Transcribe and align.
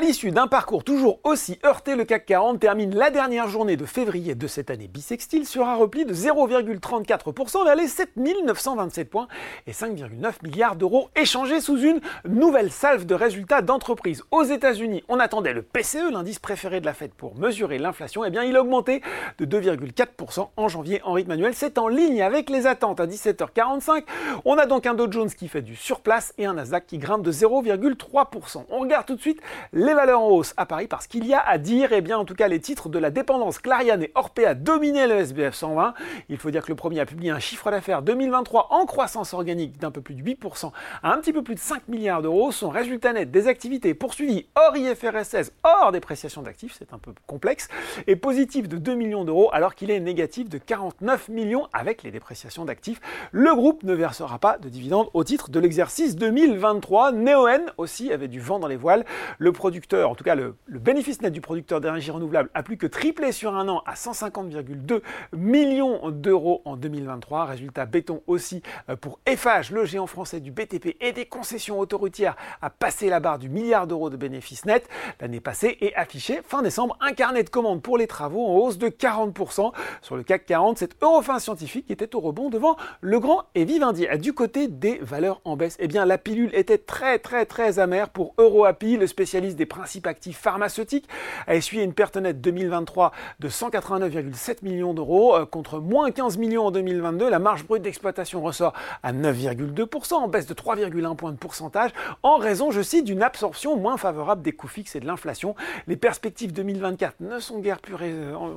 À 0.00 0.02
l'issue 0.02 0.30
d'un 0.30 0.46
parcours 0.46 0.82
toujours 0.82 1.20
aussi 1.24 1.58
heurté, 1.62 1.94
le 1.94 2.06
CAC 2.06 2.24
40 2.24 2.58
termine 2.58 2.94
la 2.94 3.10
dernière 3.10 3.48
journée 3.48 3.76
de 3.76 3.84
février 3.84 4.34
de 4.34 4.46
cette 4.46 4.70
année 4.70 4.88
bissextile 4.88 5.44
sur 5.46 5.68
un 5.68 5.74
repli 5.74 6.06
de 6.06 6.14
0,34% 6.14 7.66
vers 7.66 7.76
les 7.76 7.86
7927 7.86 9.10
points 9.10 9.28
et 9.66 9.72
5,9 9.72 10.42
milliards 10.42 10.76
d'euros 10.76 11.10
échangés 11.16 11.60
sous 11.60 11.78
une 11.78 12.00
nouvelle 12.26 12.70
salve 12.72 13.04
de 13.04 13.14
résultats 13.14 13.60
d'entreprise. 13.60 14.22
Aux 14.30 14.42
États-Unis, 14.42 15.04
on 15.10 15.20
attendait 15.20 15.52
le 15.52 15.60
PCE, 15.60 16.10
l'indice 16.10 16.38
préféré 16.38 16.80
de 16.80 16.86
la 16.86 16.94
Fed 16.94 17.10
pour 17.10 17.36
mesurer 17.36 17.76
l'inflation. 17.76 18.24
Eh 18.24 18.30
bien, 18.30 18.44
il 18.44 18.56
a 18.56 18.62
augmenté 18.62 19.02
de 19.38 19.44
2,4% 19.44 20.48
en 20.56 20.68
janvier 20.68 21.02
en 21.04 21.12
rythme 21.12 21.32
annuel. 21.32 21.52
C'est 21.54 21.76
en 21.76 21.88
ligne 21.88 22.22
avec 22.22 22.48
les 22.48 22.66
attentes 22.66 23.00
à 23.00 23.06
17h45. 23.06 24.04
On 24.46 24.56
a 24.56 24.64
donc 24.64 24.86
un 24.86 24.94
Dow 24.94 25.12
Jones 25.12 25.28
qui 25.28 25.48
fait 25.48 25.60
du 25.60 25.76
surplace 25.76 26.32
et 26.38 26.46
un 26.46 26.54
Nasdaq 26.54 26.86
qui 26.86 26.96
grimpe 26.96 27.22
de 27.22 27.32
0,3%. 27.32 28.64
On 28.70 28.78
regarde 28.78 29.04
tout 29.04 29.16
de 29.16 29.20
suite 29.20 29.42
les 29.74 29.89
valeurs 29.94 30.20
en 30.20 30.28
hausse 30.28 30.54
à 30.56 30.66
Paris 30.66 30.86
parce 30.86 31.06
qu'il 31.06 31.26
y 31.26 31.34
a 31.34 31.40
à 31.40 31.58
dire, 31.58 31.92
et 31.92 31.98
eh 31.98 32.00
bien 32.00 32.18
en 32.18 32.24
tout 32.24 32.34
cas 32.34 32.48
les 32.48 32.60
titres 32.60 32.88
de 32.88 32.98
la 32.98 33.10
dépendance 33.10 33.58
Clariane 33.58 34.02
et 34.02 34.12
Orpea 34.14 34.54
dominaient 34.54 35.06
le 35.06 35.16
SBF 35.16 35.54
120. 35.54 35.94
Il 36.28 36.38
faut 36.38 36.50
dire 36.50 36.64
que 36.64 36.70
le 36.70 36.76
premier 36.76 37.00
a 37.00 37.06
publié 37.06 37.30
un 37.30 37.38
chiffre 37.38 37.70
d'affaires 37.70 38.02
2023 38.02 38.68
en 38.70 38.86
croissance 38.86 39.34
organique 39.34 39.78
d'un 39.78 39.90
peu 39.90 40.00
plus 40.00 40.14
de 40.14 40.22
8% 40.22 40.72
à 41.02 41.12
un 41.12 41.18
petit 41.18 41.32
peu 41.32 41.42
plus 41.42 41.54
de 41.54 41.60
5 41.60 41.88
milliards 41.88 42.22
d'euros. 42.22 42.52
Son 42.52 42.68
résultat 42.68 43.12
net 43.12 43.30
des 43.30 43.48
activités 43.48 43.94
poursuivies 43.94 44.46
hors 44.54 44.76
IFRS 44.76 45.24
16, 45.24 45.52
hors 45.64 45.92
dépréciation 45.92 46.42
d'actifs, 46.42 46.74
c'est 46.78 46.92
un 46.92 46.98
peu 46.98 47.12
complexe, 47.26 47.68
est 48.06 48.16
positif 48.16 48.68
de 48.68 48.76
2 48.76 48.94
millions 48.94 49.24
d'euros 49.24 49.50
alors 49.52 49.74
qu'il 49.74 49.90
est 49.90 50.00
négatif 50.00 50.48
de 50.48 50.58
49 50.58 51.28
millions 51.28 51.68
avec 51.72 52.02
les 52.02 52.10
dépréciations 52.10 52.64
d'actifs. 52.64 53.00
Le 53.32 53.54
groupe 53.54 53.82
ne 53.82 53.94
versera 53.94 54.38
pas 54.38 54.58
de 54.58 54.68
dividendes 54.68 55.08
au 55.14 55.24
titre 55.24 55.50
de 55.50 55.60
l'exercice 55.60 56.16
2023. 56.16 57.12
Neoen 57.12 57.72
aussi 57.76 58.12
avait 58.12 58.28
du 58.28 58.40
vent 58.40 58.58
dans 58.58 58.68
les 58.68 58.76
voiles. 58.76 59.04
Le 59.38 59.52
en 59.94 60.14
tout 60.14 60.24
cas 60.24 60.34
le, 60.34 60.56
bénéfice 60.68 61.20
net 61.22 61.32
du 61.32 61.40
producteur 61.40 61.80
d'énergie 61.80 62.10
renouvelable 62.10 62.50
a 62.54 62.62
plus 62.62 62.76
que 62.76 62.86
triplé 62.86 63.32
sur 63.32 63.54
un 63.54 63.68
an 63.68 63.82
à 63.86 63.94
150,2 63.94 65.00
millions 65.32 66.10
d'euros 66.10 66.62
en 66.64 66.76
2023. 66.76 67.44
Résultat 67.44 67.86
béton 67.86 68.22
aussi 68.26 68.62
euh, 68.88 68.96
pour 68.96 69.20
Eiffage, 69.26 69.70
le 69.70 69.84
géant 69.84 70.06
français 70.06 70.40
du 70.40 70.50
BTP 70.50 70.96
et 71.00 71.12
des 71.12 71.26
concessions 71.26 71.78
autoroutières 71.78 72.36
a 72.62 72.70
passé 72.70 73.08
la 73.08 73.20
barre 73.20 73.38
du 73.38 73.48
milliard 73.48 73.86
d'euros 73.86 74.10
de 74.10 74.16
bénéfices 74.16 74.64
nets 74.64 74.88
l'année 75.20 75.40
passée 75.40 75.76
et 75.80 75.94
affiché 75.94 76.40
fin 76.44 76.62
décembre 76.62 76.96
un 77.00 77.12
carnet 77.12 77.42
de 77.42 77.50
commandes 77.50 77.82
pour 77.82 77.98
les 77.98 78.06
travaux 78.06 78.46
en 78.46 78.54
hausse 78.56 78.78
de 78.78 78.88
40%. 78.88 79.72
Sur 80.02 80.16
le 80.16 80.22
CAC 80.22 80.46
40, 80.46 80.78
c'est 80.78 81.02
Eurofin 81.02 81.38
Scientifique 81.38 81.90
était 81.90 82.14
au 82.14 82.20
rebond 82.20 82.50
devant 82.50 82.76
le 83.00 83.20
grand 83.20 83.44
et 83.54 83.64
Vivendi. 83.64 84.06
Du 84.18 84.32
côté 84.32 84.68
des 84.68 84.98
valeurs 84.98 85.40
en 85.44 85.56
baisse, 85.56 85.76
eh 85.78 85.88
bien 85.88 86.04
la 86.04 86.18
pilule 86.18 86.50
était 86.54 86.78
très 86.78 87.18
très 87.18 87.46
très 87.46 87.78
amère 87.78 88.10
pour 88.10 88.34
EuroAPI, 88.38 88.96
le 88.96 89.06
spécialiste 89.06 89.56
des 89.60 89.66
principes 89.66 90.06
actifs 90.06 90.38
pharmaceutiques, 90.38 91.06
a 91.46 91.54
essuyé 91.54 91.84
une 91.84 91.92
perte 91.92 92.16
nette 92.16 92.40
2023 92.40 93.12
de 93.40 93.48
189,7 93.50 94.64
millions 94.64 94.94
d'euros 94.94 95.36
euh, 95.36 95.44
contre 95.44 95.80
moins 95.80 96.10
15 96.10 96.38
millions 96.38 96.66
en 96.66 96.70
2022. 96.70 97.28
La 97.28 97.38
marge 97.38 97.66
brute 97.66 97.82
d'exploitation 97.82 98.40
ressort 98.40 98.72
à 99.02 99.12
9,2% 99.12 100.14
en 100.14 100.28
baisse 100.28 100.46
de 100.46 100.54
3,1 100.54 101.14
points 101.14 101.32
de 101.32 101.36
pourcentage 101.36 101.90
en 102.22 102.36
raison, 102.36 102.70
je 102.70 102.80
cite, 102.80 103.04
d'une 103.04 103.22
absorption 103.22 103.76
moins 103.76 103.98
favorable 103.98 104.40
des 104.40 104.52
coûts 104.52 104.66
fixes 104.66 104.96
et 104.96 105.00
de 105.00 105.06
l'inflation. 105.06 105.54
Les 105.86 105.96
perspectives 105.96 106.54
2024 106.54 107.20
ne 107.20 107.38
sont 107.38 107.58
guère 107.58 107.80
plus 107.80 107.96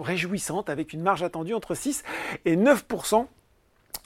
réjouissantes 0.01 0.69
avec 0.69 0.93
une 0.93 1.01
marge 1.01 1.21
attendue 1.21 1.53
entre 1.53 1.75
6 1.75 2.03
et 2.45 2.55
9% 2.55 3.27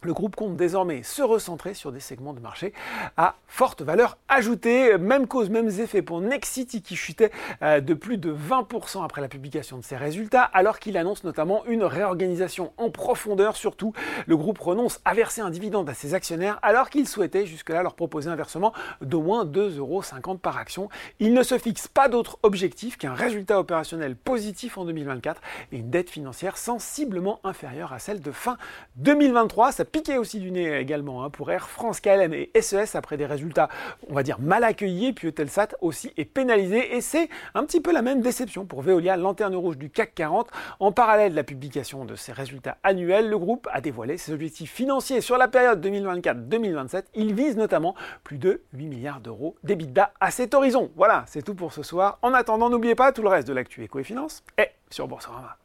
le 0.03 0.13
groupe 0.13 0.35
compte 0.35 0.55
désormais 0.55 1.01
se 1.01 1.23
recentrer 1.23 1.73
sur 1.73 1.91
des 1.91 1.99
segments 1.99 2.33
de 2.33 2.39
marché 2.39 2.71
à 3.17 3.35
forte 3.47 3.81
valeur 3.81 4.17
ajoutée. 4.27 4.97
Même 4.97 5.27
cause, 5.27 5.49
mêmes 5.49 5.69
effets 5.69 6.03
pour 6.03 6.21
Nexity 6.21 6.83
qui 6.83 6.95
chutait 6.95 7.31
euh, 7.63 7.81
de 7.81 7.93
plus 7.95 8.17
de 8.17 8.31
20% 8.31 9.03
après 9.03 9.21
la 9.21 9.27
publication 9.27 9.77
de 9.77 9.83
ses 9.83 9.97
résultats, 9.97 10.43
alors 10.43 10.77
qu'il 10.77 10.97
annonce 10.97 11.23
notamment 11.23 11.65
une 11.65 11.83
réorganisation 11.83 12.73
en 12.77 12.91
profondeur. 12.91 13.55
Surtout, 13.55 13.93
le 14.27 14.37
groupe 14.37 14.59
renonce 14.59 14.99
à 15.03 15.15
verser 15.15 15.41
un 15.41 15.49
dividende 15.49 15.89
à 15.89 15.95
ses 15.95 16.13
actionnaires 16.13 16.59
alors 16.61 16.91
qu'il 16.91 17.07
souhaitait 17.07 17.47
jusque-là 17.47 17.81
leur 17.81 17.95
proposer 17.95 18.29
un 18.29 18.35
versement 18.35 18.73
d'au 19.01 19.21
moins 19.21 19.45
2,50€ 19.45 20.37
par 20.37 20.57
action. 20.57 20.89
Il 21.19 21.33
ne 21.33 21.41
se 21.41 21.57
fixe 21.57 21.87
pas 21.87 22.07
d'autre 22.07 22.37
objectif 22.43 22.97
qu'un 22.97 23.15
résultat 23.15 23.59
opérationnel 23.59 24.15
positif 24.15 24.77
en 24.77 24.85
2024 24.85 25.41
et 25.71 25.77
une 25.77 25.89
dette 25.89 26.11
financière 26.11 26.57
sensiblement 26.57 27.39
inférieure 27.43 27.93
à 27.93 27.99
celle 27.99 28.21
de 28.21 28.31
fin 28.31 28.57
2023 28.97 29.71
piqué 29.87 30.17
aussi 30.17 30.39
du 30.39 30.51
nez 30.51 30.77
également 30.79 31.23
hein, 31.23 31.29
pour 31.29 31.51
Air 31.51 31.69
France, 31.69 31.99
KLM 31.99 32.33
et 32.33 32.51
SES 32.59 32.95
après 32.95 33.17
des 33.17 33.25
résultats, 33.25 33.69
on 34.09 34.13
va 34.13 34.23
dire, 34.23 34.39
mal 34.39 34.63
accueillis. 34.63 35.13
Puis 35.13 35.29
Eutelsat 35.29 35.69
aussi 35.81 36.11
est 36.17 36.25
pénalisé. 36.25 36.95
Et 36.95 37.01
c'est 37.01 37.29
un 37.53 37.63
petit 37.65 37.81
peu 37.81 37.91
la 37.91 38.01
même 38.01 38.21
déception 38.21 38.65
pour 38.65 38.81
Veolia, 38.81 39.17
lanterne 39.17 39.55
rouge 39.55 39.77
du 39.77 39.89
CAC 39.89 40.13
40. 40.15 40.49
En 40.79 40.91
parallèle 40.91 41.31
de 41.31 41.35
la 41.35 41.43
publication 41.43 42.05
de 42.05 42.15
ses 42.15 42.31
résultats 42.31 42.77
annuels, 42.83 43.29
le 43.29 43.37
groupe 43.37 43.67
a 43.71 43.81
dévoilé 43.81 44.17
ses 44.17 44.33
objectifs 44.33 44.71
financiers 44.71 45.21
sur 45.21 45.37
la 45.37 45.47
période 45.47 45.85
2024-2027. 45.85 47.03
Il 47.15 47.33
vise 47.33 47.57
notamment 47.57 47.95
plus 48.23 48.37
de 48.37 48.61
8 48.73 48.87
milliards 48.87 49.21
d'euros 49.21 49.55
d'EBITDA 49.63 50.13
à 50.19 50.31
cet 50.31 50.53
horizon. 50.53 50.91
Voilà, 50.95 51.23
c'est 51.27 51.41
tout 51.41 51.55
pour 51.55 51.73
ce 51.73 51.83
soir. 51.83 52.19
En 52.21 52.33
attendant, 52.33 52.69
n'oubliez 52.69 52.95
pas 52.95 53.11
tout 53.11 53.21
le 53.21 53.29
reste 53.29 53.47
de 53.47 53.53
l'actu 53.53 53.83
éco 53.83 53.99
et 53.99 54.03
finance 54.03 54.43
est 54.57 54.73
sur 54.89 55.07
Boursorama. 55.07 55.57